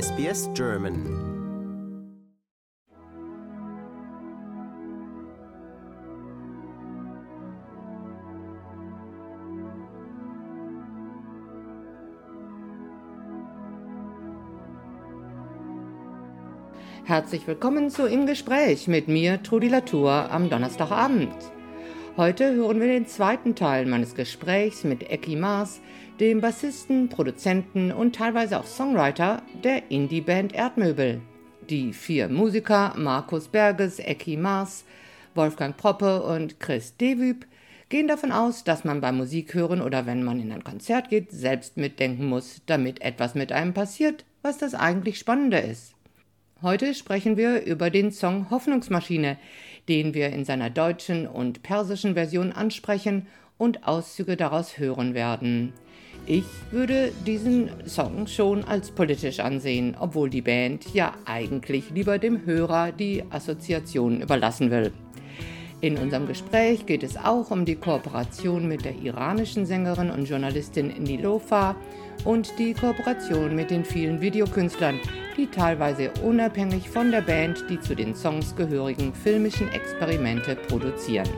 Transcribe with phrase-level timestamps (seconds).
[0.00, 1.04] SBS German
[17.04, 21.53] Herzlich willkommen zu Im Gespräch mit mir, Trudi Latour, am Donnerstagabend.
[22.16, 25.80] Heute hören wir den zweiten Teil meines Gesprächs mit Eki Maas,
[26.20, 31.20] dem Bassisten, Produzenten und teilweise auch Songwriter der Indie-Band Erdmöbel.
[31.68, 34.84] Die vier Musiker Markus Berges, Eki Maas,
[35.34, 37.46] Wolfgang Proppe und Chris Devüb
[37.88, 41.76] gehen davon aus, dass man beim Musikhören oder wenn man in ein Konzert geht, selbst
[41.76, 45.94] mitdenken muss, damit etwas mit einem passiert, was das eigentlich Spannende ist.
[46.62, 49.36] Heute sprechen wir über den Song Hoffnungsmaschine,
[49.88, 53.26] den wir in seiner deutschen und persischen Version ansprechen
[53.58, 55.72] und Auszüge daraus hören werden.
[56.26, 62.46] Ich würde diesen Song schon als politisch ansehen, obwohl die Band ja eigentlich lieber dem
[62.46, 64.92] Hörer die Assoziation überlassen will.
[65.84, 70.86] In unserem Gespräch geht es auch um die Kooperation mit der iranischen Sängerin und Journalistin
[71.02, 71.76] Nilofa
[72.24, 74.98] und die Kooperation mit den vielen Videokünstlern,
[75.36, 81.28] die teilweise unabhängig von der Band die zu den Songs gehörigen filmischen Experimente produzieren.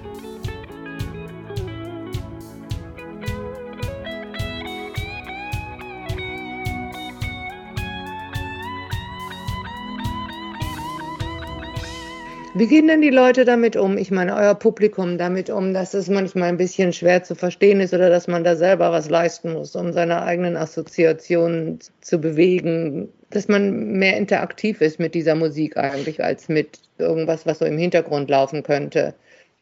[12.58, 13.98] Wie gehen denn die Leute damit um?
[13.98, 17.92] Ich meine, euer Publikum damit um, dass es manchmal ein bisschen schwer zu verstehen ist
[17.92, 23.48] oder dass man da selber was leisten muss, um seine eigenen Assoziationen zu bewegen, dass
[23.48, 28.30] man mehr interaktiv ist mit dieser Musik eigentlich als mit irgendwas, was so im Hintergrund
[28.30, 29.14] laufen könnte.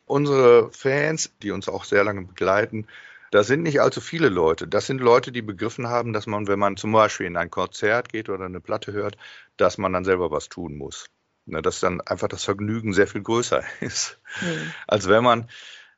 [0.07, 2.87] Unsere Fans, die uns auch sehr lange begleiten,
[3.33, 4.69] das sind nicht allzu viele Leute.
[4.69, 8.09] Das sind Leute, die begriffen haben, dass man, wenn man zum Beispiel in ein Konzert
[8.13, 9.17] geht oder eine Platte hört,
[9.57, 11.07] dass man dann selber was tun muss.
[11.47, 14.73] Ne, dass dann einfach das Vergnügen sehr viel größer ist, mhm.
[14.87, 15.49] als wenn man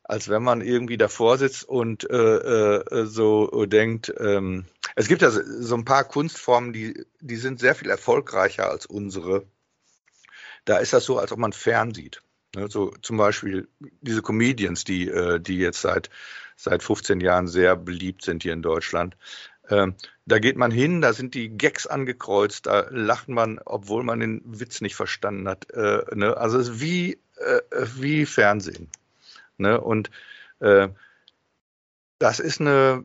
[0.08, 5.30] als wenn man irgendwie davor sitzt und äh, äh, so denkt, ähm, es gibt ja
[5.30, 9.46] so ein paar Kunstformen, die, die sind sehr viel erfolgreicher als unsere.
[10.64, 12.22] Da ist das so, als ob man fernsieht.
[12.54, 12.68] Ne?
[12.70, 13.68] So zum Beispiel
[14.00, 16.08] diese Comedians, die, äh, die jetzt seit,
[16.54, 19.16] seit 15 Jahren sehr beliebt sind hier in Deutschland.
[19.68, 19.96] Ähm,
[20.26, 24.42] da geht man hin, da sind die Gags angekreuzt, da lacht man, obwohl man den
[24.44, 25.70] Witz nicht verstanden hat.
[25.70, 26.36] Äh, ne?
[26.36, 27.60] Also es ist wie, äh,
[27.94, 28.90] wie Fernsehen.
[29.56, 29.80] Ne?
[29.80, 30.10] Und
[30.58, 30.88] äh,
[32.18, 33.04] das ist eine,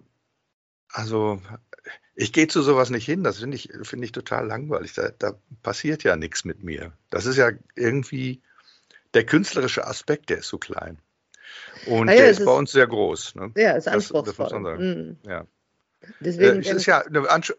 [0.89, 1.39] also
[2.15, 4.93] ich gehe zu sowas nicht hin, das finde ich, find ich total langweilig.
[4.93, 6.91] Da, da passiert ja nichts mit mir.
[7.11, 8.41] Das ist ja irgendwie
[9.13, 10.97] der künstlerische Aspekt, der ist so klein.
[11.85, 13.35] Und ah ja, der ist bei uns sehr groß.
[13.35, 13.51] Ne?
[13.55, 14.23] Ja, ist anspruchsvoll.
[14.23, 15.19] Das, das muss man sagen.
[15.23, 15.29] Mhm.
[15.29, 15.45] Ja.
[16.19, 17.03] Deswegen äh, ist ja,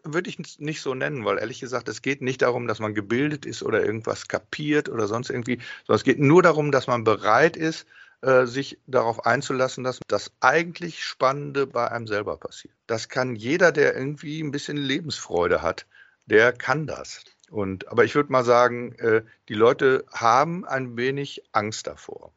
[0.03, 3.45] würde ich nicht so nennen, weil ehrlich gesagt, es geht nicht darum, dass man gebildet
[3.45, 7.55] ist oder irgendwas kapiert oder sonst irgendwie, sondern es geht nur darum, dass man bereit
[7.55, 7.85] ist,
[8.21, 12.73] äh, sich darauf einzulassen, dass das eigentlich Spannende bei einem selber passiert.
[12.87, 15.85] Das kann jeder, der irgendwie ein bisschen Lebensfreude hat,
[16.25, 17.23] der kann das.
[17.49, 22.31] Und, aber ich würde mal sagen, äh, die Leute haben ein wenig Angst davor.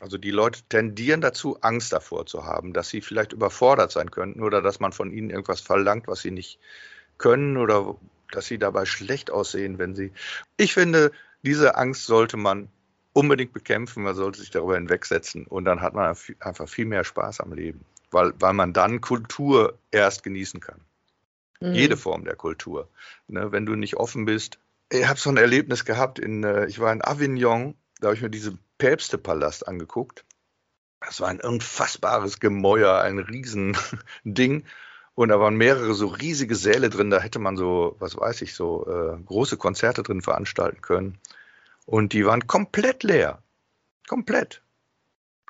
[0.00, 4.42] Also die Leute tendieren dazu, Angst davor zu haben, dass sie vielleicht überfordert sein könnten
[4.42, 6.60] oder dass man von ihnen irgendwas verlangt, was sie nicht
[7.18, 7.96] können oder
[8.30, 10.12] dass sie dabei schlecht aussehen, wenn sie.
[10.56, 11.10] Ich finde,
[11.42, 12.68] diese Angst sollte man
[13.12, 17.40] unbedingt bekämpfen, man sollte sich darüber hinwegsetzen und dann hat man einfach viel mehr Spaß
[17.40, 20.80] am Leben, weil, weil man dann Kultur erst genießen kann.
[21.60, 21.72] Mhm.
[21.72, 22.88] Jede Form der Kultur.
[23.26, 24.58] Ne, wenn du nicht offen bist.
[24.90, 28.22] Ich habe so ein Erlebnis gehabt, in, äh, ich war in Avignon, da habe ich
[28.22, 30.24] mir diese Päpstepalast angeguckt.
[31.00, 34.64] Das war ein unfassbares Gemäuer, ein Riesending.
[35.14, 38.54] Und da waren mehrere so riesige Säle drin, da hätte man so, was weiß ich,
[38.54, 41.18] so äh, große Konzerte drin veranstalten können.
[41.86, 43.42] Und die waren komplett leer.
[44.06, 44.62] Komplett.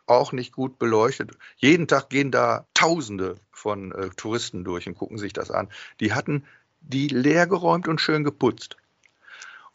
[0.06, 1.32] Auch nicht gut beleuchtet.
[1.56, 5.68] Jeden Tag gehen da Tausende von äh, Touristen durch und gucken sich das an.
[6.00, 6.46] Die hatten
[6.80, 8.76] die leer geräumt und schön geputzt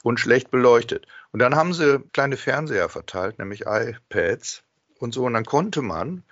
[0.03, 1.07] und schlecht beleuchtet.
[1.31, 4.63] Und dann haben sie kleine Fernseher verteilt, nämlich iPads
[4.99, 5.25] und so.
[5.25, 6.23] Und dann konnte man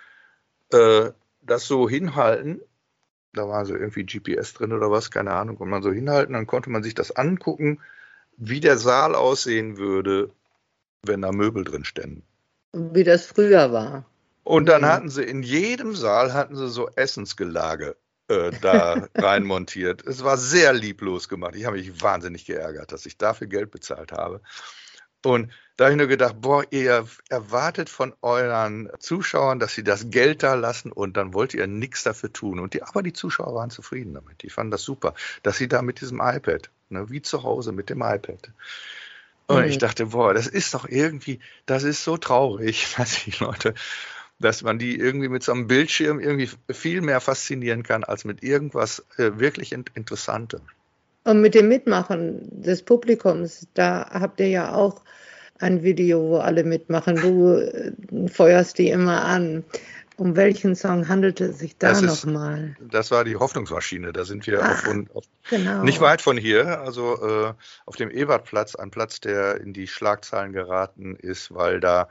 [0.71, 1.09] äh,
[1.41, 2.61] das so hinhalten.
[3.33, 5.57] Da war so irgendwie GPS drin oder was, keine Ahnung.
[5.57, 7.79] Konnte man so hinhalten, dann konnte man sich das angucken,
[8.37, 10.31] wie der Saal aussehen würde,
[11.03, 12.23] wenn da Möbel drin ständen.
[12.73, 14.05] Wie das früher war.
[14.43, 17.95] Und dann hatten sie in jedem Saal hatten sie so Essensgelage
[18.31, 20.05] äh, da rein montiert.
[20.05, 21.55] Es war sehr lieblos gemacht.
[21.55, 24.41] Ich habe mich wahnsinnig geärgert, dass ich dafür Geld bezahlt habe.
[25.23, 30.09] Und da habe ich nur gedacht, boah, ihr erwartet von euren Zuschauern, dass sie das
[30.09, 32.59] Geld da lassen und dann wollt ihr nichts dafür tun.
[32.59, 34.41] Und die, aber die Zuschauer waren zufrieden damit.
[34.43, 35.13] Die fanden das super,
[35.43, 37.09] dass sie da mit diesem iPad ne?
[37.09, 38.51] wie zu Hause mit dem iPad.
[39.47, 39.69] Und mhm.
[39.69, 43.73] ich dachte, boah, das ist doch irgendwie, das ist so traurig, dass die Leute,
[44.41, 48.43] dass man die irgendwie mit so einem Bildschirm irgendwie viel mehr faszinieren kann als mit
[48.43, 50.61] irgendwas äh, wirklich in Interessantem.
[51.23, 55.03] Und mit dem Mitmachen des Publikums, da habt ihr ja auch
[55.59, 57.15] ein Video, wo alle mitmachen.
[57.15, 57.91] Du äh,
[58.27, 59.63] feuerst die immer an.
[60.17, 62.75] Um welchen Song handelte es sich da nochmal?
[62.79, 64.13] Das war die Hoffnungsmaschine.
[64.13, 65.83] Da sind wir ah, auf, auf, genau.
[65.83, 67.53] nicht weit von hier, also äh,
[67.87, 72.07] auf dem Ebertplatz, ein Platz, der in die Schlagzeilen geraten ist, weil da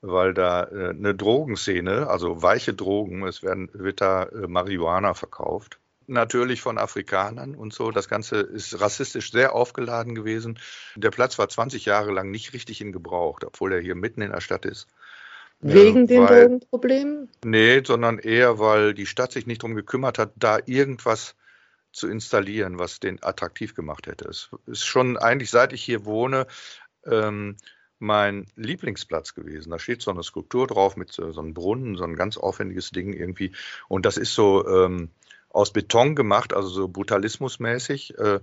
[0.00, 5.78] weil da äh, eine Drogenszene, also weiche Drogen, es werden, wird da äh, Marihuana verkauft.
[6.08, 7.90] Natürlich von Afrikanern und so.
[7.90, 10.58] Das Ganze ist rassistisch sehr aufgeladen gewesen.
[10.94, 14.30] Der Platz war 20 Jahre lang nicht richtig in Gebrauch, obwohl er hier mitten in
[14.30, 14.86] der Stadt ist.
[15.60, 17.28] Wegen äh, den Drogenproblemen?
[17.44, 21.34] Nee, sondern eher, weil die Stadt sich nicht darum gekümmert hat, da irgendwas
[21.92, 24.28] zu installieren, was den attraktiv gemacht hätte.
[24.28, 26.46] Es ist schon eigentlich, seit ich hier wohne,
[27.06, 27.56] ähm,
[27.98, 29.70] mein Lieblingsplatz gewesen.
[29.70, 32.90] Da steht so eine Skulptur drauf mit so, so einem Brunnen, so ein ganz aufwendiges
[32.90, 33.52] Ding irgendwie.
[33.88, 35.10] Und das ist so ähm,
[35.50, 38.18] aus Beton gemacht, also so brutalismusmäßig.
[38.18, 38.40] Äh,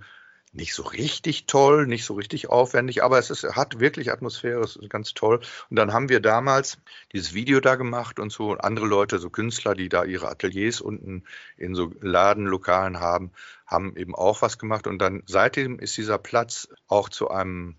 [0.53, 4.75] nicht so richtig toll, nicht so richtig aufwendig, aber es ist, hat wirklich Atmosphäre, es
[4.75, 5.39] ist ganz toll.
[5.69, 6.77] Und dann haben wir damals
[7.11, 11.23] dieses Video da gemacht und so, andere Leute, so Künstler, die da ihre Ateliers unten
[11.57, 13.31] in so Ladenlokalen haben,
[13.65, 14.85] haben eben auch was gemacht.
[14.85, 17.75] Und dann seitdem ist dieser Platz auch zu einem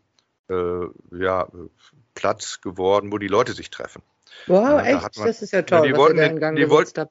[0.48, 1.48] äh, ja,
[2.14, 4.02] Platz geworden, wo die Leute sich treffen.
[4.46, 5.18] Wow, ja, echt?
[5.18, 7.08] Man, das ist ja toll, ja, die wollten, da die, wollten,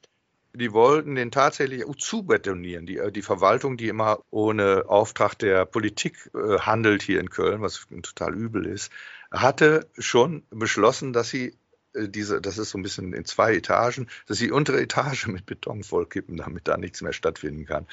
[0.53, 2.85] die wollten den tatsächlich zubetonieren.
[2.85, 7.61] Die, äh, die Verwaltung, die immer ohne Auftrag der Politik äh, handelt hier in Köln,
[7.61, 8.91] was total übel ist,
[9.31, 11.57] hatte schon beschlossen, dass sie
[11.93, 15.27] äh, diese, das ist so ein bisschen in zwei Etagen, dass sie die untere Etage
[15.27, 17.87] mit Beton vollkippen, damit da nichts mehr stattfinden kann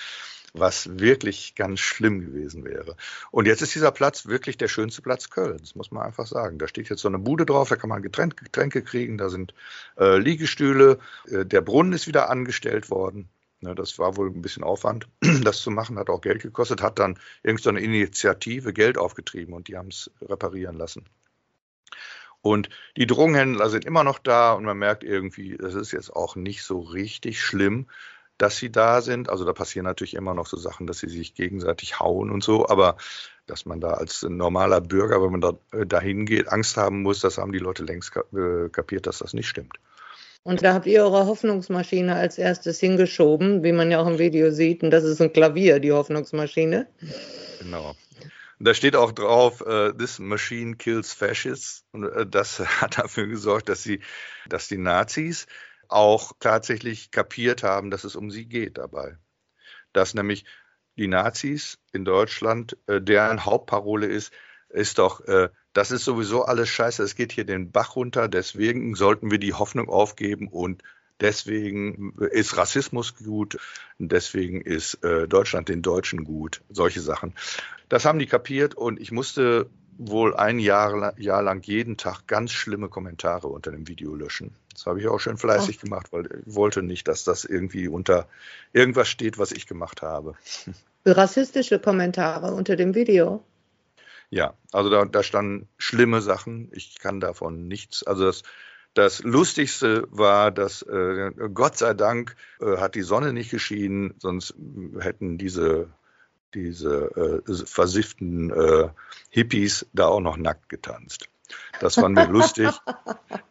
[0.52, 2.96] was wirklich ganz schlimm gewesen wäre.
[3.30, 6.58] Und jetzt ist dieser Platz wirklich der schönste Platz Kölns, muss man einfach sagen.
[6.58, 9.54] Da steht jetzt so eine Bude drauf, da kann man Getränke, Getränke kriegen, da sind
[9.98, 10.98] äh, Liegestühle,
[11.28, 13.28] äh, der Brunnen ist wieder angestellt worden.
[13.62, 15.06] Ja, das war wohl ein bisschen Aufwand,
[15.42, 19.76] das zu machen, hat auch Geld gekostet, hat dann irgendeine Initiative Geld aufgetrieben und die
[19.76, 21.04] haben es reparieren lassen.
[22.42, 26.36] Und die Drogenhändler sind immer noch da und man merkt irgendwie, das ist jetzt auch
[26.36, 27.86] nicht so richtig schlimm
[28.40, 29.28] dass sie da sind.
[29.28, 32.68] Also da passieren natürlich immer noch so Sachen, dass sie sich gegenseitig hauen und so,
[32.68, 32.96] aber
[33.46, 37.20] dass man da als normaler Bürger, wenn man da äh, dahin geht, Angst haben muss,
[37.20, 39.76] das haben die Leute längst äh, kapiert, dass das nicht stimmt.
[40.42, 44.50] Und da habt ihr eure Hoffnungsmaschine als erstes hingeschoben, wie man ja auch im Video
[44.52, 44.82] sieht.
[44.82, 46.86] Und das ist ein Klavier, die Hoffnungsmaschine.
[47.60, 47.94] Genau.
[48.58, 51.84] Und da steht auch drauf, uh, this machine kills fascists.
[51.92, 54.00] Und das hat dafür gesorgt, dass, sie,
[54.48, 55.46] dass die Nazis
[55.92, 59.18] auch tatsächlich kapiert haben, dass es um sie geht dabei.
[59.92, 60.44] Dass nämlich
[60.96, 64.32] die Nazis in Deutschland, äh, deren Hauptparole ist,
[64.68, 68.94] ist doch, äh, das ist sowieso alles scheiße, es geht hier den Bach runter, deswegen
[68.94, 70.82] sollten wir die Hoffnung aufgeben und
[71.20, 73.58] deswegen ist Rassismus gut,
[73.98, 77.34] deswegen ist äh, Deutschland den Deutschen gut, solche Sachen.
[77.88, 82.52] Das haben die kapiert und ich musste wohl ein Jahr, Jahr lang jeden Tag ganz
[82.52, 84.54] schlimme Kommentare unter dem Video löschen.
[84.72, 85.84] Das habe ich auch schön fleißig oh.
[85.84, 88.28] gemacht, weil ich wollte nicht, dass das irgendwie unter
[88.72, 90.34] irgendwas steht, was ich gemacht habe.
[91.04, 93.42] Rassistische Kommentare unter dem Video?
[94.28, 96.68] Ja, also da, da standen schlimme Sachen.
[96.72, 98.04] Ich kann davon nichts.
[98.04, 98.42] Also das,
[98.94, 104.54] das Lustigste war, dass äh, Gott sei Dank äh, hat die Sonne nicht geschienen, sonst
[104.98, 105.88] hätten diese
[106.54, 108.88] diese äh, versifften äh,
[109.30, 111.28] Hippies da auch noch nackt getanzt.
[111.80, 112.68] Das fand wir lustig.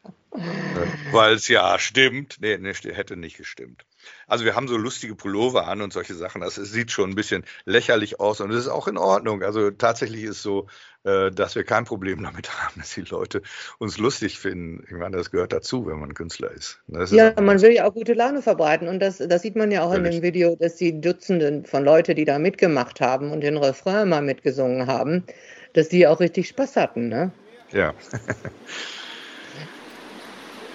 [1.12, 2.38] Weil es ja stimmt.
[2.40, 3.86] Nee, nee, hätte nicht gestimmt.
[4.28, 6.42] Also wir haben so lustige Pullover an und solche Sachen.
[6.42, 9.44] Das sieht schon ein bisschen lächerlich aus und es ist auch in Ordnung.
[9.44, 10.68] Also tatsächlich ist so,
[11.04, 13.42] äh, dass wir kein Problem damit haben, dass die Leute
[13.78, 14.84] uns lustig finden.
[14.86, 16.80] Ich meine, das gehört dazu, wenn man Künstler ist.
[16.88, 19.84] ist ja, man will ja auch gute Laune verbreiten und das, das sieht man ja
[19.84, 20.16] auch Natürlich.
[20.16, 24.10] in dem Video, dass die Dutzenden von Leuten, die da mitgemacht haben und den Refrain
[24.10, 25.24] mal mitgesungen haben,
[25.74, 27.32] dass die auch richtig Spaß hatten, ne?
[27.72, 27.94] Ja.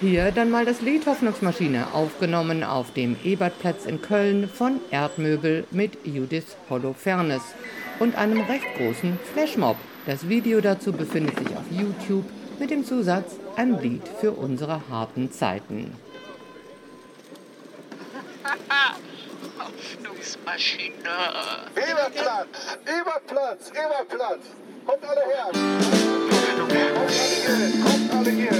[0.01, 6.05] Hier dann mal das Lied Hoffnungsmaschine, aufgenommen auf dem Ebertplatz in Köln von Erdmöbel mit
[6.05, 7.41] Judith Holofernes
[7.99, 9.77] und einem recht großen Flashmob.
[10.05, 12.25] Das Video dazu befindet sich auf YouTube
[12.59, 15.93] mit dem Zusatz Ein Lied für unsere harten Zeiten.
[19.57, 20.93] Hoffnungsmaschine.
[21.73, 24.43] Eberplatz, Eberplatz, Eberplatz.
[24.85, 25.51] Kommt alle her.
[25.53, 28.54] Kommt alle hier, kommt alle hier.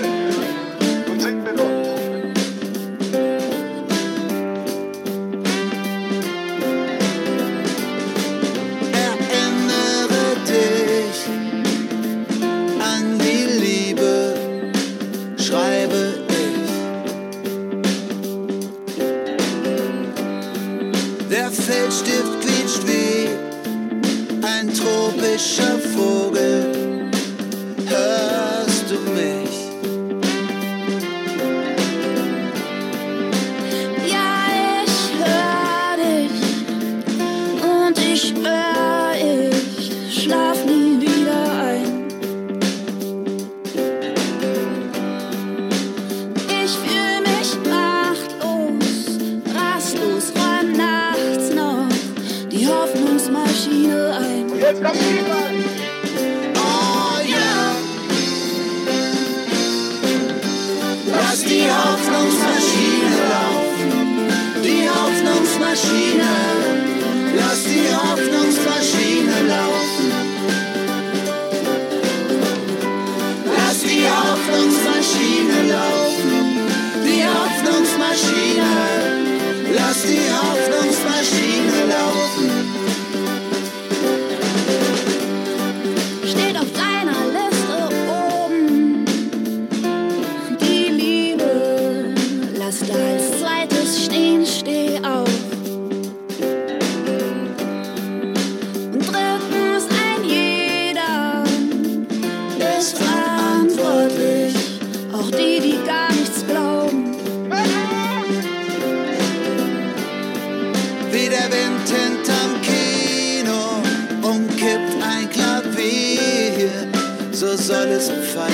[61.36, 66.55] lass die Hoffnungsmaschine laufen, die Hoffnungsmaschine.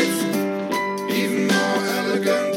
[0.04, 2.51] even more elegant.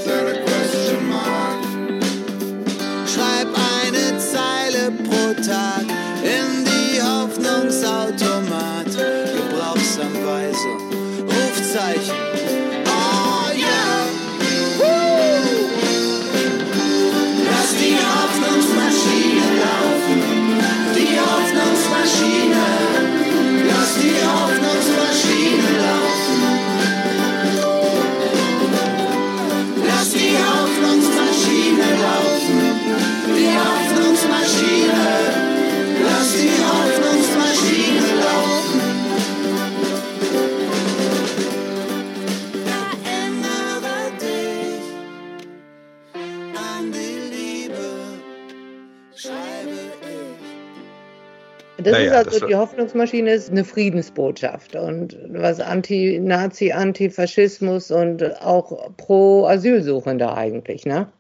[51.84, 58.96] Das naja, ist also, die Hoffnungsmaschine ist eine Friedensbotschaft und was Anti-Nazi, Antifaschismus und auch
[58.96, 61.12] pro Asylsuchende eigentlich, ne?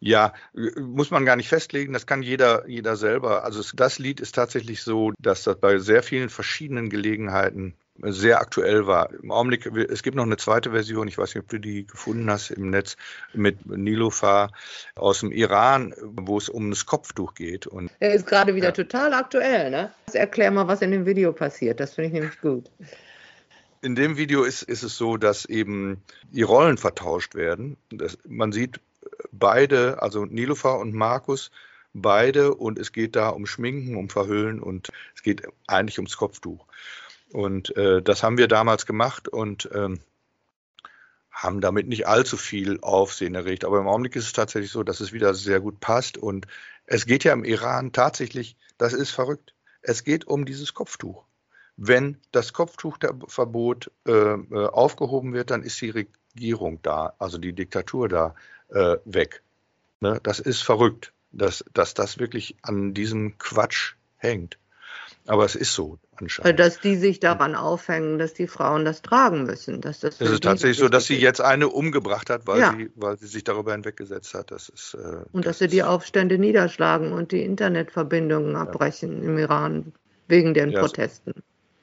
[0.00, 0.34] Ja,
[0.78, 3.44] muss man gar nicht festlegen, das kann jeder, jeder selber.
[3.44, 8.86] Also das Lied ist tatsächlich so, dass das bei sehr vielen verschiedenen Gelegenheiten sehr aktuell
[8.86, 9.10] war.
[9.22, 12.30] Im Augenblick, es gibt noch eine zweite Version, ich weiß nicht, ob du die gefunden
[12.30, 12.96] hast im Netz,
[13.32, 14.52] mit Nilofar
[14.94, 17.66] aus dem Iran, wo es um das Kopftuch geht.
[17.66, 18.72] Und, er ist gerade wieder ja.
[18.72, 19.92] total aktuell, ne?
[20.12, 22.70] Erklär mal, was in dem Video passiert, das finde ich nämlich gut.
[23.82, 27.76] In dem Video ist, ist es so, dass eben die Rollen vertauscht werden.
[27.90, 28.80] Das, man sieht
[29.32, 31.50] beide, also Nilofar und Markus,
[31.92, 36.66] beide und es geht da um Schminken, um Verhüllen und es geht eigentlich ums Kopftuch.
[37.32, 40.00] Und äh, das haben wir damals gemacht und ähm,
[41.30, 43.64] haben damit nicht allzu viel Aufsehen erregt.
[43.64, 46.16] Aber im Augenblick ist es tatsächlich so, dass es wieder sehr gut passt.
[46.16, 46.46] Und
[46.86, 51.24] es geht ja im Iran tatsächlich, das ist verrückt, es geht um dieses Kopftuch.
[51.76, 58.08] Wenn das Kopftuchverbot äh, äh, aufgehoben wird, dann ist die Regierung da, also die Diktatur
[58.08, 58.34] da
[58.68, 59.42] äh, weg.
[60.00, 60.18] Ne?
[60.22, 64.58] Das ist verrückt, dass, dass das wirklich an diesem Quatsch hängt.
[65.26, 66.60] Aber es ist so anscheinend.
[66.60, 69.80] Dass die sich daran aufhängen, dass die Frauen das tragen müssen.
[69.80, 72.74] Dass das es ist tatsächlich so, dass sie jetzt eine umgebracht hat, weil, ja.
[72.76, 74.50] sie, weil sie sich darüber hinweggesetzt hat.
[74.50, 78.62] Das ist, äh, und dass das sie die Aufstände niederschlagen und die Internetverbindungen ja.
[78.62, 79.92] abbrechen im Iran
[80.28, 81.34] wegen den ja, Protesten.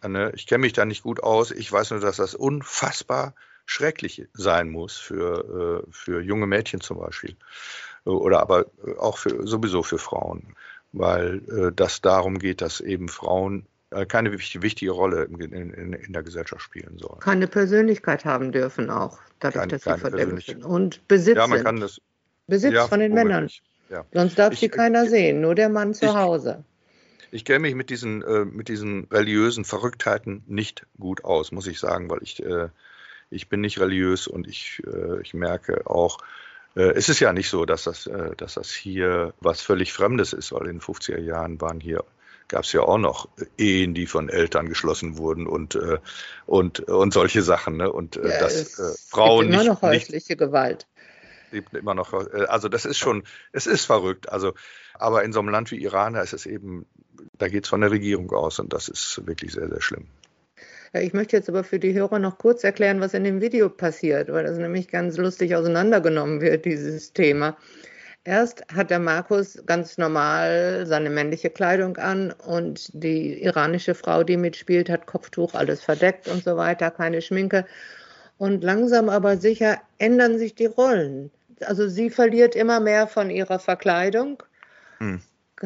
[0.05, 1.51] Ne, ich kenne mich da nicht gut aus.
[1.51, 3.35] Ich weiß nur, dass das unfassbar
[3.65, 7.35] schrecklich sein muss für, äh, für junge Mädchen zum Beispiel.
[8.05, 8.65] Oder aber
[8.99, 10.55] auch für, sowieso für Frauen
[10.93, 16.13] weil äh, das darum geht, dass eben Frauen äh, keine wichtige Rolle in, in, in,
[16.13, 17.19] der Gesellschaft spielen sollen.
[17.19, 20.63] Keine Persönlichkeit haben dürfen auch, dadurch, keine, dass sie verdeckt sind.
[20.63, 21.99] Und Besitz ja, man kann das,
[22.47, 23.49] Besitz ja, von den Männern.
[23.89, 24.05] Ja.
[24.13, 26.63] Sonst darf ich, sie keiner sehen, nur der Mann zu ich, Hause.
[27.31, 31.79] Ich kenne mich mit diesen, äh, mit diesen religiösen Verrücktheiten nicht gut aus, muss ich
[31.79, 32.69] sagen, weil ich, äh,
[33.31, 36.23] ich bin nicht religiös und ich, äh, ich merke auch, äh,
[36.75, 40.51] es ist ja nicht so, dass das, äh, dass das hier was völlig Fremdes ist,
[40.51, 42.03] weil in den 50er Jahren waren hier
[42.47, 45.97] gab es ja auch noch Ehen, die von Eltern geschlossen wurden und, äh,
[46.45, 47.77] und, und solche Sachen.
[47.77, 47.91] Ne?
[47.91, 50.85] Und ja, dass äh, Frauen gibt immer noch häusliche nicht, Gewalt.
[51.51, 52.13] lebt immer noch.
[52.13, 54.29] Äh, also das ist schon, es ist verrückt.
[54.29, 54.53] Also,
[54.93, 56.85] aber in so einem Land wie Iran, da ist es eben,
[57.37, 60.07] da geht es von der Regierung aus und das ist wirklich sehr, sehr schlimm.
[60.93, 64.31] Ich möchte jetzt aber für die Hörer noch kurz erklären, was in dem Video passiert,
[64.31, 67.57] weil das nämlich ganz lustig auseinandergenommen wird, dieses Thema.
[68.25, 74.37] Erst hat der Markus ganz normal seine männliche Kleidung an und die iranische Frau, die
[74.37, 77.65] mitspielt, hat Kopftuch, alles verdeckt und so weiter, keine Schminke.
[78.37, 81.31] Und langsam aber sicher ändern sich die Rollen.
[81.61, 84.43] Also sie verliert immer mehr von ihrer Verkleidung,
[84.99, 85.21] hm.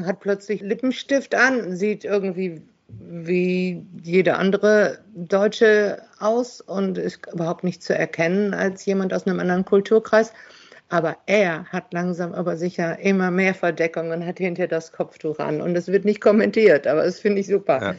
[0.06, 7.84] hat plötzlich Lippenstift an, sieht irgendwie wie jede andere Deutsche aus und ist überhaupt nicht
[7.84, 10.34] zu erkennen als jemand aus einem anderen Kulturkreis.
[10.90, 15.62] Aber er hat langsam aber sicher immer mehr Verdeckung und hat hinter das Kopftuch an.
[15.62, 17.82] Und es wird nicht kommentiert, aber das finde ich super.
[17.82, 17.96] Ja,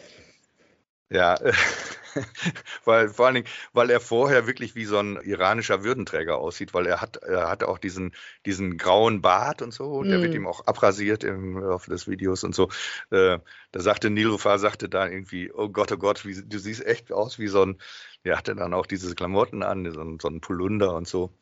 [1.11, 1.39] ja.
[2.85, 6.87] weil vor allen Dingen, weil er vorher wirklich wie so ein iranischer Würdenträger aussieht, weil
[6.87, 8.13] er hat, er hat auch diesen,
[8.47, 10.37] diesen grauen Bart und so, und der wird mm.
[10.37, 12.69] ihm auch abrasiert im Laufe des Videos und so.
[13.11, 13.39] Äh,
[13.73, 17.39] da sagte Nilufar, sagte da irgendwie, oh Gott, oh Gott, wie, du siehst echt aus
[17.39, 17.79] wie so ein,
[18.25, 21.33] er hatte dann auch diese Klamotten an, so ein, so ein Polunder und so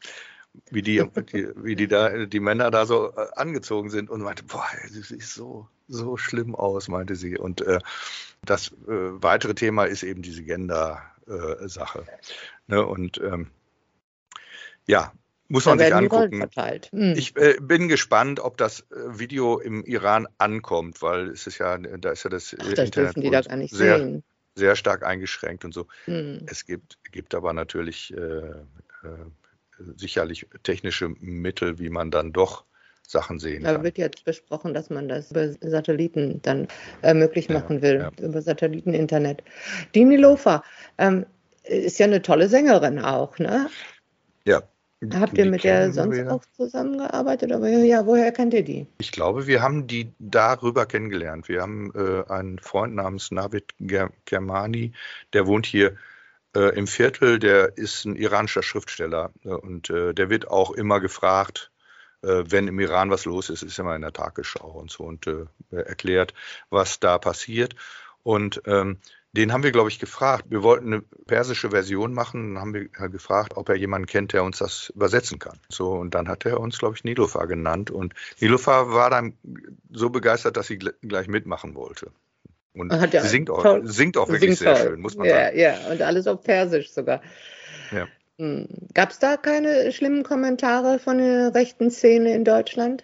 [0.71, 4.45] wie die, die, wie die da, die Männer da so äh, angezogen sind und meinte,
[4.45, 7.39] boah, sie sieht so, so schlimm aus, meinte sie.
[7.39, 7.79] Und äh,
[8.45, 12.05] das äh, weitere Thema ist eben diese Gender-Sache.
[12.09, 12.87] Äh, ne?
[12.87, 13.51] Und ähm,
[14.87, 15.13] ja,
[15.49, 16.45] muss man sich angucken.
[16.91, 17.15] Hm.
[17.17, 21.79] Ich äh, bin gespannt, ob das äh, Video im Iran ankommt, weil es ist ja,
[21.79, 24.25] da ist ja das, Ach, das Internet die da gar nicht sehr, sehen.
[24.55, 25.87] sehr stark eingeschränkt und so.
[26.07, 26.47] Hm.
[26.47, 28.55] Es gibt, gibt aber natürlich äh,
[29.97, 32.65] sicherlich technische Mittel, wie man dann doch
[33.11, 33.75] Sachen sehen kann.
[33.75, 36.69] Da wird jetzt besprochen, dass man das über Satelliten dann
[37.03, 38.25] äh, möglich machen ja, will, ja.
[38.25, 39.43] über Satelliteninternet.
[39.95, 40.63] Dini Lofa
[40.99, 41.27] ähm,
[41.65, 43.69] ist ja eine tolle Sängerin auch, ne?
[44.45, 44.63] Ja.
[45.15, 46.33] Habt ihr mit der sonst wir.
[46.33, 47.53] auch zusammengearbeitet?
[47.53, 48.87] Aber ja, woher kennt ihr die?
[48.99, 51.49] Ich glaube, wir haben die darüber kennengelernt.
[51.49, 54.93] Wir haben äh, einen Freund namens Navid Germani,
[55.35, 55.97] der wohnt hier
[56.57, 61.01] äh, im Viertel, der ist ein iranischer Schriftsteller äh, und äh, der wird auch immer
[61.01, 61.71] gefragt,
[62.23, 65.47] wenn im Iran was los ist, ist immer in der Tagesschau und so und äh,
[65.71, 66.35] erklärt,
[66.71, 67.75] was da passiert.
[68.23, 68.99] Und ähm,
[69.37, 70.47] den haben wir, glaube ich, gefragt.
[70.49, 74.33] Wir wollten eine persische Version machen, dann haben wir halt gefragt, ob er jemanden kennt,
[74.33, 75.59] der uns das übersetzen kann.
[75.69, 77.91] So, und dann hat er uns, glaube ich, Nilofar genannt.
[77.91, 79.35] Und Nilofar war dann
[79.93, 82.13] so begeistert, dass sie gleich mitmachen wollte.
[82.73, 84.87] Und sie singt auch, singt auch wirklich sehr toll.
[84.87, 85.59] schön, muss man ja, sagen.
[85.59, 87.23] Ja, und alles auf Persisch sogar.
[87.91, 88.07] Ja.
[88.39, 88.69] Hm.
[88.93, 93.03] Gab es da keine schlimmen Kommentare von der rechten Szene in Deutschland?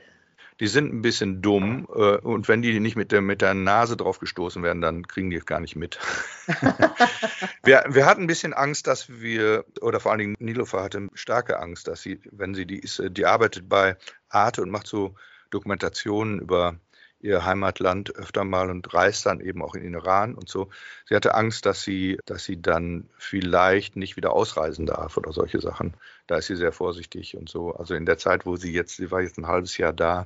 [0.61, 3.97] Die sind ein bisschen dumm äh, und wenn die nicht mit der, mit der Nase
[3.97, 5.99] drauf gestoßen werden, dann kriegen die es gar nicht mit.
[7.65, 11.59] wir, wir hatten ein bisschen Angst, dass wir, oder vor allen Dingen Nilofa hatte starke
[11.59, 13.97] Angst, dass sie, wenn sie die ist, die arbeitet bei
[14.29, 15.15] Arte und macht so
[15.51, 16.77] Dokumentationen über
[17.23, 20.69] ihr Heimatland öfter mal und reist dann eben auch in den Iran und so.
[21.09, 25.61] Sie hatte Angst, dass sie, dass sie dann vielleicht nicht wieder ausreisen darf oder solche
[25.61, 25.95] Sachen.
[26.27, 27.75] Da ist sie sehr vorsichtig und so.
[27.75, 30.25] Also in der Zeit, wo sie jetzt, sie war jetzt ein halbes Jahr da,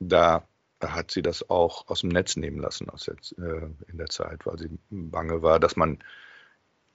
[0.00, 0.44] da
[0.80, 4.46] hat sie das auch aus dem Netz nehmen lassen aus jetzt, äh, in der Zeit,
[4.46, 5.98] weil sie bange war, dass man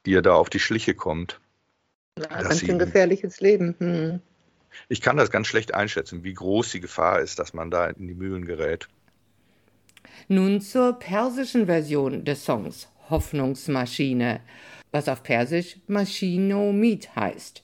[0.05, 1.39] ihr da auf die Schliche kommt.
[2.17, 3.75] Ja, ganz schön gefährliches Leben.
[3.77, 4.21] Hm.
[4.89, 8.07] Ich kann das ganz schlecht einschätzen, wie groß die Gefahr ist, dass man da in
[8.07, 8.87] die Mühlen gerät.
[10.27, 14.41] Nun zur persischen Version des Songs Hoffnungsmaschine,
[14.91, 17.63] was auf Persisch Maschino Mit heißt.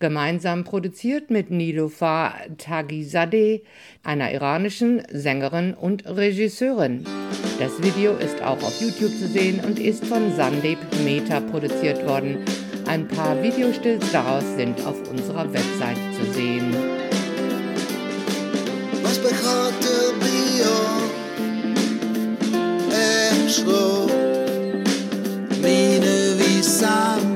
[0.00, 3.62] Gemeinsam produziert mit Niloufar Tagizadeh,
[4.02, 7.04] einer iranischen Sängerin und Regisseurin.
[7.58, 12.38] Das Video ist auch auf YouTube zu sehen und ist von Sandeb Meta produziert worden.
[12.86, 16.74] Ein paar Videostills daraus sind auf unserer Website zu sehen.
[19.02, 19.20] Was
[23.50, 24.06] slow,
[25.60, 27.29] mi nő visszám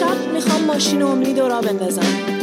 [0.00, 2.39] شب می‌خوام ماشین امید رو را بندازم.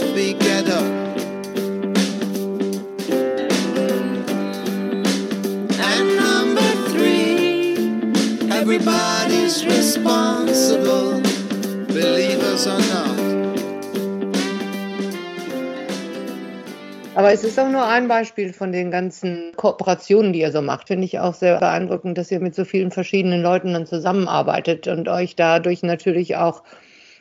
[0.00, 0.68] Must be get.
[5.80, 7.74] And number three,
[8.50, 11.20] everybody's responsible,
[11.88, 13.18] believe us or not.
[17.16, 20.86] Aber es ist auch nur ein Beispiel von den ganzen Kooperationen, die ihr so macht.
[20.86, 25.08] Finde ich auch sehr beeindruckend, dass ihr mit so vielen verschiedenen Leuten dann zusammenarbeitet und
[25.08, 26.62] euch dadurch natürlich auch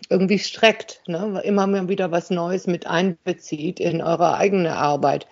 [0.09, 1.41] irgendwie streckt, ne?
[1.43, 5.27] immer wieder was Neues mit einbezieht in eure eigene Arbeit.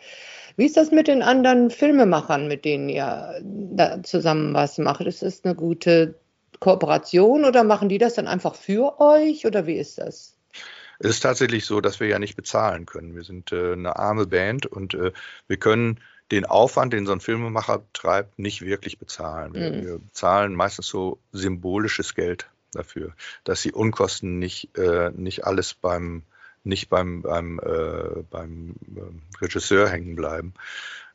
[0.57, 5.01] Wie ist das mit den anderen Filmemachern, mit denen ihr da zusammen was macht?
[5.01, 6.15] Ist das eine gute
[6.59, 10.37] Kooperation oder machen die das dann einfach für euch oder wie ist das?
[10.99, 13.15] Es ist tatsächlich so, dass wir ja nicht bezahlen können.
[13.15, 15.11] Wir sind äh, eine arme Band und äh,
[15.47, 15.99] wir können
[16.31, 19.53] den Aufwand, den so ein Filmemacher treibt, nicht wirklich bezahlen.
[19.53, 19.85] Wir, mhm.
[19.85, 26.23] wir bezahlen meistens so symbolisches Geld dafür, dass die Unkosten nicht, äh, nicht alles beim
[26.65, 30.53] nicht beim, beim, äh, beim äh, Regisseur hängen bleiben.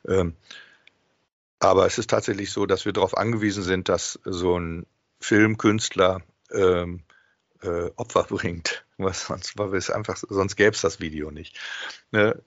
[0.07, 0.35] Ähm,
[1.59, 4.85] aber es ist tatsächlich so, dass wir darauf angewiesen sind, dass so ein
[5.19, 6.21] Filmkünstler
[6.51, 7.03] ähm,
[7.61, 8.85] äh, Opfer bringt.
[8.97, 11.59] Was sonst, weil es einfach, sonst gäbe es das Video nicht.
[12.11, 12.41] Ne?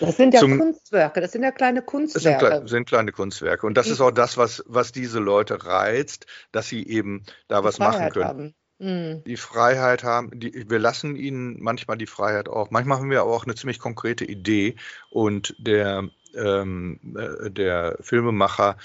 [0.00, 2.44] Das sind ja Zum, Kunstwerke, das sind ja kleine Kunstwerke.
[2.44, 3.66] Das sind, sind kleine Kunstwerke.
[3.66, 7.76] Und das ist auch das, was, was diese Leute reizt, dass sie eben da was
[7.76, 8.24] Freiheit machen können.
[8.24, 8.54] Haben.
[8.78, 9.24] Mhm.
[9.24, 12.70] Die Freiheit haben, die, wir lassen ihnen manchmal die Freiheit auch.
[12.70, 14.76] Manchmal haben wir aber auch eine ziemlich konkrete Idee
[15.10, 18.76] und der, ähm, äh, der Filmemacher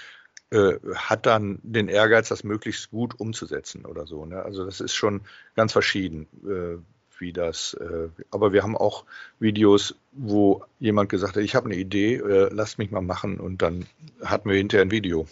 [0.50, 4.26] äh, hat dann den Ehrgeiz, das möglichst gut umzusetzen oder so.
[4.26, 4.44] Ne?
[4.44, 5.22] Also das ist schon
[5.56, 6.78] ganz verschieden, äh,
[7.24, 7.74] wie das.
[7.74, 9.06] Äh, aber wir haben auch
[9.40, 13.64] Videos, wo jemand gesagt hat, ich habe eine Idee, äh, lasst mich mal machen und
[13.64, 13.88] dann
[14.24, 15.26] hatten wir hinterher ein Video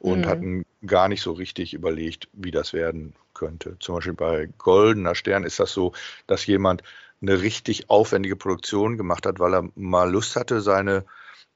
[0.00, 0.26] und mhm.
[0.26, 3.76] hatten gar nicht so richtig überlegt, wie das werden könnte.
[3.78, 5.92] Zum Beispiel bei Goldener Stern ist das so,
[6.26, 6.82] dass jemand
[7.22, 11.04] eine richtig aufwendige Produktion gemacht hat, weil er mal Lust hatte, seine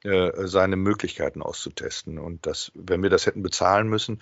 [0.03, 2.17] äh, seine Möglichkeiten auszutesten.
[2.17, 4.19] Und das, wenn wir das hätten bezahlen müssen,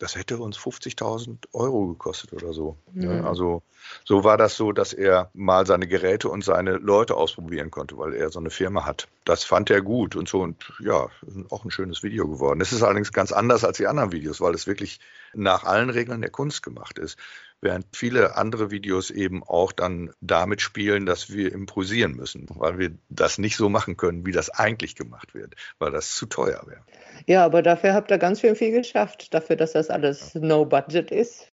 [0.00, 2.76] das hätte uns 50.000 Euro gekostet oder so.
[2.92, 3.24] Mhm.
[3.26, 3.62] Also
[4.04, 8.14] so war das so, dass er mal seine Geräte und seine Leute ausprobieren konnte, weil
[8.14, 9.08] er so eine Firma hat.
[9.26, 11.08] Das fand er gut und so und ja,
[11.50, 12.62] auch ein schönes Video geworden.
[12.62, 15.00] Es ist allerdings ganz anders als die anderen Videos, weil es wirklich
[15.34, 17.18] nach allen Regeln der Kunst gemacht ist
[17.60, 22.92] während viele andere Videos eben auch dann damit spielen, dass wir improvisieren müssen, weil wir
[23.08, 26.82] das nicht so machen können, wie das eigentlich gemacht wird, weil das zu teuer wäre.
[27.26, 31.10] Ja, aber dafür habt ihr ganz schön viel geschafft, dafür, dass das alles no budget
[31.10, 31.48] ist.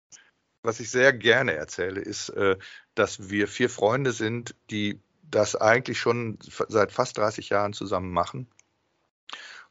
[0.63, 2.57] Was ich sehr gerne erzähle, ist, äh,
[2.95, 6.39] dass wir vier Freunde sind, die das eigentlich schon
[6.69, 8.49] seit fast 30 Jahren zusammen machen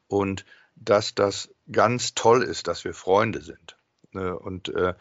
[0.06, 0.44] und
[0.74, 3.78] dass das ganz toll ist, dass wir Freunde sind.
[4.12, 4.38] Ne?
[4.38, 4.94] Und äh,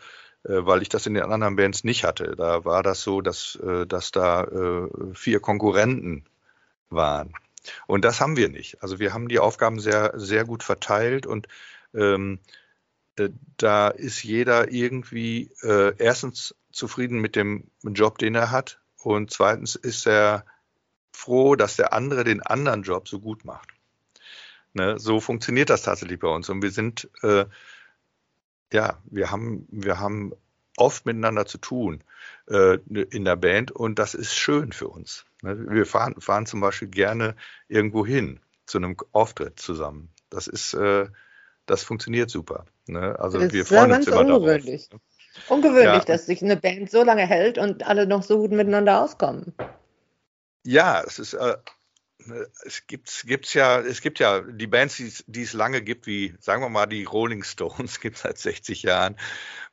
[0.47, 2.35] weil ich das in den anderen Bands nicht hatte.
[2.35, 6.25] Da war das so, dass, äh, dass da äh, vier Konkurrenten
[6.89, 7.33] waren.
[7.87, 8.81] Und das haben wir nicht.
[8.83, 11.47] Also wir haben die Aufgaben sehr, sehr gut verteilt und
[11.93, 12.39] ähm,
[13.57, 19.75] da ist jeder irgendwie äh, erstens zufrieden mit dem Job, den er hat und zweitens
[19.75, 20.45] ist er
[21.13, 23.69] froh, dass der andere den anderen Job so gut macht.
[24.73, 24.99] Ne?
[24.99, 27.45] So funktioniert das tatsächlich bei uns und wir sind äh,
[28.73, 30.33] ja, wir haben, wir haben
[30.77, 32.03] oft miteinander zu tun
[32.49, 35.25] äh, in der Band und das ist schön für uns.
[35.41, 35.69] Ne?
[35.69, 37.35] Wir fahren, fahren zum Beispiel gerne
[37.67, 40.09] irgendwo hin zu einem Auftritt zusammen.
[40.29, 41.07] Das ist, äh,
[41.65, 42.65] das funktioniert super.
[42.87, 43.17] Ne?
[43.19, 44.89] Also das wir freuen uns immer ungewöhnlich.
[44.89, 45.01] darauf.
[45.49, 46.05] Ungewöhnlich, ja.
[46.05, 49.53] dass sich eine Band so lange hält und alle noch so gut miteinander auskommen.
[50.63, 51.57] Ja, es ist, äh,
[52.65, 56.35] es gibt, gibt's ja, es gibt ja die Bands, die, die, es lange gibt, wie
[56.39, 59.17] sagen wir mal die Rolling Stones, gibt es seit 60 Jahren.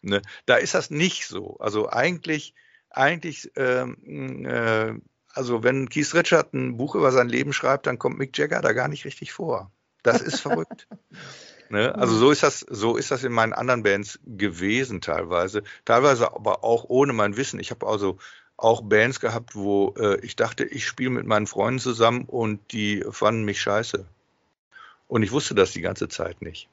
[0.01, 0.23] Ne?
[0.47, 1.57] Da ist das nicht so.
[1.59, 2.55] Also eigentlich,
[2.91, 4.95] eigentlich, ähm, äh,
[5.35, 8.73] also wenn Keith Richard ein Buch über sein Leben schreibt, dann kommt Mick Jagger da
[8.73, 9.73] gar nicht richtig vor.
[10.03, 10.89] Das ist verrückt.
[11.73, 11.95] Ne?
[11.95, 16.65] Also so ist das, so ist das in meinen anderen Bands gewesen teilweise, teilweise aber
[16.65, 17.59] auch ohne mein Wissen.
[17.61, 18.19] Ich habe also
[18.63, 23.05] auch Bands gehabt, wo äh, ich dachte, ich spiele mit meinen Freunden zusammen und die
[23.11, 24.07] fanden mich scheiße.
[25.09, 26.69] Und ich wusste das die ganze Zeit nicht.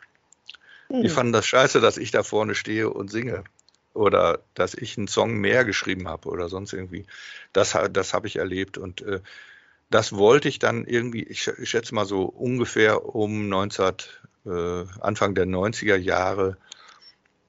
[0.89, 1.01] Mhm.
[1.01, 3.43] Die fanden das scheiße, dass ich da vorne stehe und singe.
[3.93, 7.05] Oder dass ich einen Song mehr geschrieben habe oder sonst irgendwie.
[7.53, 8.77] Das, das habe ich erlebt.
[8.77, 9.19] Und äh,
[9.89, 13.93] das wollte ich dann irgendwie, ich, ich schätze mal so ungefähr um 19,
[14.45, 16.57] äh, Anfang der 90er Jahre,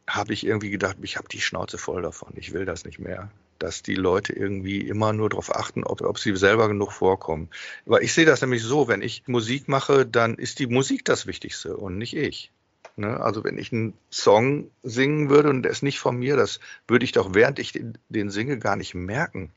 [0.09, 3.31] habe ich irgendwie gedacht, ich habe die Schnauze voll davon, ich will das nicht mehr.
[3.61, 7.49] Dass die Leute irgendwie immer nur darauf achten, ob, ob sie selber genug vorkommen.
[7.87, 11.29] Weil ich sehe das nämlich so, wenn ich Musik mache, dann ist die Musik das
[11.29, 12.51] Wichtigste und nicht ich.
[12.97, 13.21] Ne?
[13.21, 17.05] Also wenn ich einen Song singen würde und der ist nicht von mir, das würde
[17.05, 19.53] ich doch, während ich den, den singe, gar nicht merken.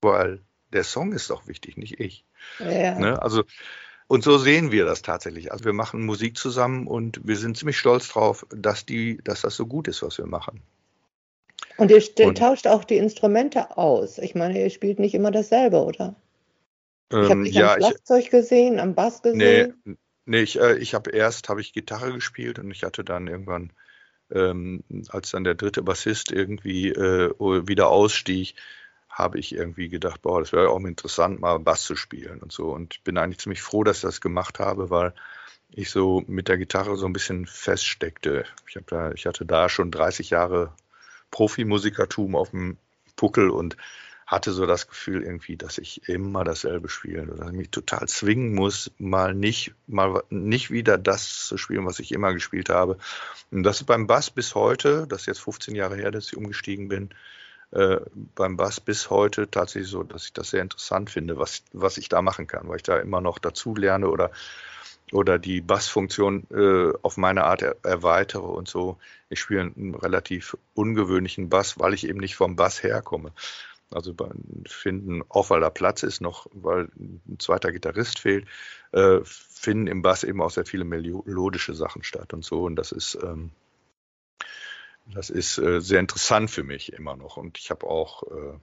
[0.00, 0.40] Weil
[0.72, 2.24] der Song ist doch wichtig, nicht ich.
[2.60, 2.98] Ja.
[2.98, 3.20] Ne?
[3.20, 3.42] Also
[4.08, 5.52] und so sehen wir das tatsächlich.
[5.52, 9.54] Also wir machen Musik zusammen und wir sind ziemlich stolz drauf, dass, die, dass das
[9.54, 10.62] so gut ist, was wir machen.
[11.78, 14.18] Und ihr und, tauscht auch die Instrumente aus.
[14.18, 16.16] Ich meine, ihr spielt nicht immer dasselbe, oder?
[17.12, 19.74] Ähm, ich habe dich ja, am Schlagzeug ich, gesehen, am Bass gesehen.
[19.84, 23.28] Nee, nee ich, äh, ich habe erst habe ich Gitarre gespielt und ich hatte dann
[23.28, 23.72] irgendwann,
[24.32, 28.56] ähm, als dann der dritte Bassist irgendwie äh, wieder ausstieg,
[29.08, 32.70] habe ich irgendwie gedacht, boah, das wäre auch interessant, mal Bass zu spielen und so.
[32.70, 35.14] Und bin eigentlich ziemlich froh, dass ich das gemacht habe, weil
[35.70, 38.44] ich so mit der Gitarre so ein bisschen feststeckte.
[38.66, 40.72] Ich, da, ich hatte da schon 30 Jahre
[41.30, 42.76] Profimusikertum auf dem
[43.16, 43.76] Puckel und
[44.28, 48.06] hatte so das Gefühl irgendwie, dass ich immer dasselbe spiele oder dass ich mich total
[48.08, 52.98] zwingen muss, mal nicht, mal nicht wieder das zu spielen, was ich immer gespielt habe.
[53.50, 56.36] Und das ist beim Bass bis heute, das ist jetzt 15 Jahre her, dass ich
[56.36, 57.08] umgestiegen bin,
[57.70, 58.00] äh,
[58.34, 62.10] beim Bass bis heute tatsächlich so, dass ich das sehr interessant finde, was, was ich
[62.10, 64.30] da machen kann, weil ich da immer noch dazu lerne oder,
[65.12, 68.98] oder die Bassfunktion äh, auf meine Art er, erweitere und so.
[69.30, 73.32] Ich spiele einen relativ ungewöhnlichen Bass, weil ich eben nicht vom Bass herkomme.
[73.90, 74.14] Also
[74.66, 78.46] finden, auch weil da Platz ist, noch weil ein zweiter Gitarrist fehlt,
[78.92, 82.64] äh, finden im Bass eben auch sehr viele melodische Sachen statt und so.
[82.64, 83.50] Und das ist ähm,
[85.14, 87.36] das ist äh, sehr interessant für mich immer noch.
[87.36, 88.58] Und ich habe auch, äh,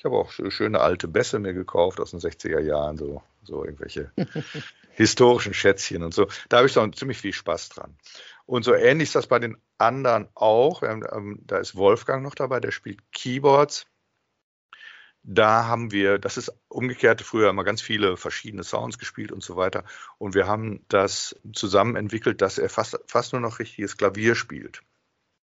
[0.00, 4.10] ich habe auch schöne alte Bässe mir gekauft aus den 60er Jahren, so, so irgendwelche
[4.92, 6.26] historischen Schätzchen und so.
[6.48, 7.94] Da habe ich so ziemlich viel Spaß dran.
[8.46, 10.82] Und so ähnlich ist das bei den anderen auch.
[10.82, 13.84] Ähm, da ist Wolfgang noch dabei, der spielt Keyboards.
[15.22, 19.56] Da haben wir, das ist umgekehrt, früher immer ganz viele verschiedene Sounds gespielt und so
[19.56, 19.84] weiter.
[20.16, 24.80] Und wir haben das zusammen entwickelt, dass er fast, fast nur noch richtiges Klavier spielt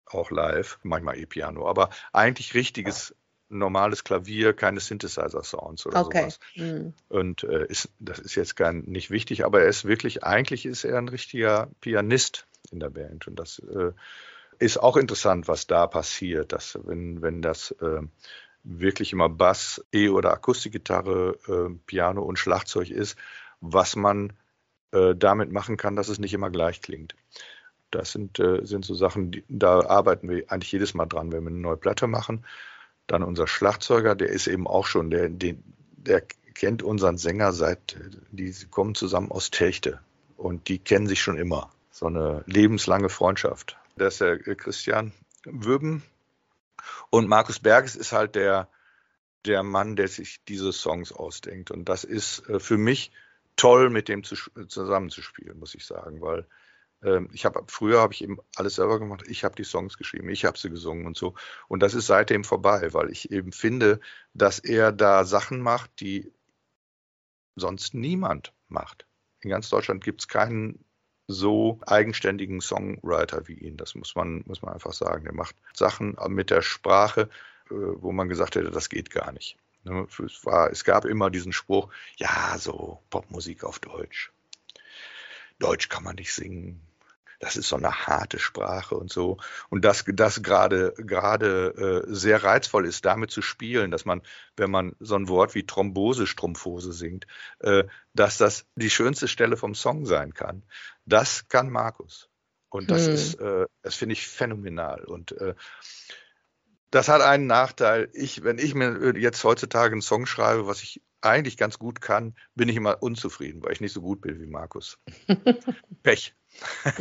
[0.06, 3.14] auch live, manchmal E-Piano, aber eigentlich richtiges
[3.50, 6.30] normales Klavier, keine Synthesizer-Sounds oder okay.
[6.30, 6.40] sowas.
[6.56, 6.94] Mhm.
[7.10, 10.84] Und äh, ist, das ist jetzt gar nicht wichtig, aber er ist wirklich, eigentlich ist
[10.84, 13.28] er ein richtiger Pianist in der Band.
[13.28, 13.92] Und das äh,
[14.60, 18.02] ist auch interessant, was da passiert, dass wenn, wenn das äh,
[18.64, 23.18] wirklich immer Bass, E- oder Akustikgitarre, äh, Piano und Schlagzeug ist,
[23.62, 24.34] was man
[24.92, 27.16] äh, damit machen kann, dass es nicht immer gleich klingt.
[27.92, 31.44] Das sind, äh, sind so Sachen, die, da arbeiten wir eigentlich jedes Mal dran, wenn
[31.44, 32.46] wir eine neue Platte machen.
[33.08, 35.64] Dann unser Schlagzeuger, der ist eben auch schon, der, den,
[35.98, 36.22] der
[36.54, 37.98] kennt unseren Sänger seit,
[38.32, 40.00] die kommen zusammen aus Techte
[40.36, 41.72] und die kennen sich schon immer.
[41.92, 43.78] So eine lebenslange Freundschaft.
[43.96, 45.14] Das ist der Christian
[45.46, 46.04] Würben.
[47.10, 48.68] Und Markus Berges ist halt der,
[49.46, 51.72] der Mann, der sich diese Songs ausdenkt.
[51.72, 53.12] Und das ist äh, für mich
[53.56, 54.36] toll, mit dem zu,
[54.68, 56.46] zusammenzuspielen, muss ich sagen, weil
[57.04, 59.24] ähm, ich habe früher habe ich eben alles selber gemacht.
[59.28, 61.36] Ich habe die Songs geschrieben, ich habe sie gesungen und so.
[61.68, 64.00] Und das ist seitdem vorbei, weil ich eben finde,
[64.34, 66.32] dass er da Sachen macht, die
[67.56, 69.06] sonst niemand macht.
[69.42, 70.84] In ganz Deutschland gibt es keinen
[71.28, 73.78] so eigenständigen Songwriter wie ihn.
[73.78, 75.26] Das muss man, muss man einfach sagen.
[75.26, 77.30] Er macht Sachen mit der Sprache,
[77.70, 79.58] äh, wo man gesagt hätte, das geht gar nicht.
[79.84, 84.32] Ne, es, war, es gab immer diesen Spruch, ja, so Popmusik auf Deutsch.
[85.60, 86.87] Deutsch kann man nicht singen.
[87.40, 89.38] Das ist so eine harte Sprache und so.
[89.70, 94.22] Und das, das gerade, gerade äh, sehr reizvoll ist, damit zu spielen, dass man,
[94.56, 97.28] wenn man so ein Wort wie Thrombose, Strumpfhose singt,
[97.60, 100.64] äh, dass das die schönste Stelle vom Song sein kann.
[101.06, 102.30] Das kann Markus.
[102.70, 103.14] Und das hm.
[103.14, 105.04] ist, äh, das finde ich phänomenal.
[105.04, 105.54] Und äh,
[106.90, 108.10] das hat einen Nachteil.
[108.14, 112.36] Ich, wenn ich mir jetzt heutzutage einen Song schreibe, was ich eigentlich ganz gut kann,
[112.56, 115.00] bin ich immer unzufrieden, weil ich nicht so gut bin wie Markus.
[116.04, 116.34] Pech.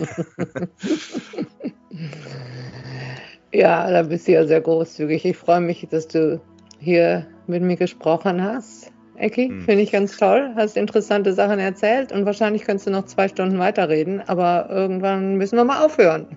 [3.52, 5.24] ja, da bist du ja sehr großzügig.
[5.24, 6.40] Ich freue mich, dass du
[6.78, 8.92] hier mit mir gesprochen hast.
[9.16, 9.62] Ecki, hm.
[9.62, 10.52] finde ich ganz toll.
[10.56, 15.56] Hast interessante Sachen erzählt und wahrscheinlich könntest du noch zwei Stunden weiterreden, aber irgendwann müssen
[15.56, 16.36] wir mal aufhören.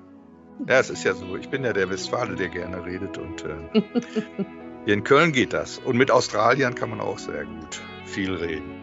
[0.67, 1.35] Ja, es ist ja so.
[1.37, 3.81] Ich bin ja der Westfale, der gerne redet und äh,
[4.85, 5.79] hier in Köln geht das.
[5.79, 8.79] Und mit Australien kann man auch sehr gut viel reden.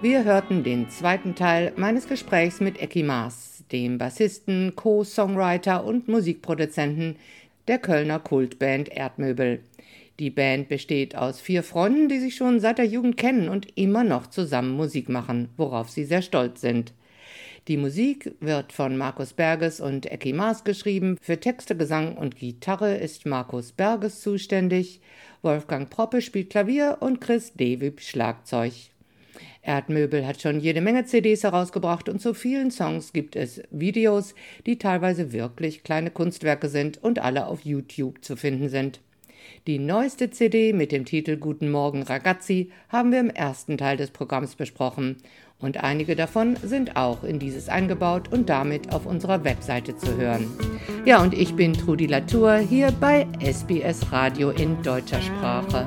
[0.00, 7.16] Wir hörten den zweiten Teil meines Gesprächs mit Ecki Maas, dem Bassisten, Co-Songwriter und Musikproduzenten
[7.66, 9.60] der Kölner Kultband Erdmöbel.
[10.20, 14.04] Die Band besteht aus vier Freunden, die sich schon seit der Jugend kennen und immer
[14.04, 16.92] noch zusammen Musik machen, worauf sie sehr stolz sind.
[17.68, 21.18] Die Musik wird von Markus Berges und Ecki Maas geschrieben.
[21.20, 25.02] Für Texte, Gesang und Gitarre ist Markus Berges zuständig.
[25.42, 28.72] Wolfgang Proppe spielt Klavier und Chris Dewib Schlagzeug.
[29.60, 34.78] Erdmöbel hat schon jede Menge CDs herausgebracht und zu vielen Songs gibt es Videos, die
[34.78, 39.00] teilweise wirklich kleine Kunstwerke sind und alle auf YouTube zu finden sind.
[39.68, 44.10] Die neueste CD mit dem Titel Guten Morgen Ragazzi haben wir im ersten Teil des
[44.10, 45.18] Programms besprochen
[45.58, 50.46] und einige davon sind auch in dieses eingebaut und damit auf unserer Webseite zu hören.
[51.04, 55.86] Ja, und ich bin Trudi Latour hier bei SBS Radio in deutscher Sprache.